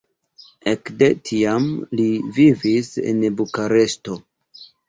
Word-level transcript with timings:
Ekde 0.71 1.09
tiam 1.29 1.69
li 2.01 2.07
vivis 2.39 2.91
en 3.13 3.23
Bukareŝto. 3.43 4.21